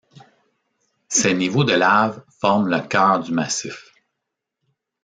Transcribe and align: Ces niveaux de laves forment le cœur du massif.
Ces 1.09 1.35
niveaux 1.35 1.63
de 1.63 1.73
laves 1.75 2.23
forment 2.39 2.67
le 2.69 2.79
cœur 2.81 3.19
du 3.19 3.31
massif. 3.31 3.93